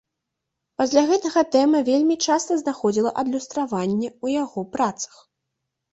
[0.81, 5.15] Пасля гэта тэма вельмі часта знаходзіла адлюстраванне ў яго працах.